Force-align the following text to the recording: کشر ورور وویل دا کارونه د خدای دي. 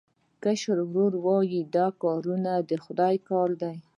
کشر 0.43 0.77
ورور 0.89 1.13
وویل 1.25 1.67
دا 1.77 1.87
کارونه 2.01 2.51
د 2.69 2.71
خدای 2.83 3.15
دي. 3.61 3.75